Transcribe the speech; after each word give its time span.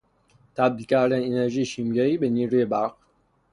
تبدیل 0.55 0.85
کردن 0.85 1.23
انرژی 1.23 1.65
شیمیایی 1.65 2.17
به 2.17 2.29
نیروی 2.29 2.65
برق 2.65 2.95